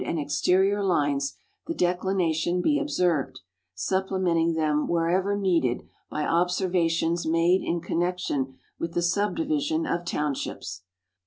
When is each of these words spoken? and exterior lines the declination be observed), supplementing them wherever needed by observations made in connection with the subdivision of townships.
and 0.03 0.17
exterior 0.19 0.83
lines 0.83 1.37
the 1.67 1.75
declination 1.75 2.59
be 2.59 2.79
observed), 2.79 3.41
supplementing 3.75 4.55
them 4.55 4.87
wherever 4.87 5.37
needed 5.37 5.83
by 6.09 6.25
observations 6.25 7.27
made 7.27 7.61
in 7.61 7.79
connection 7.79 8.57
with 8.79 8.95
the 8.95 9.01
subdivision 9.03 9.85
of 9.85 10.03
townships. 10.03 10.81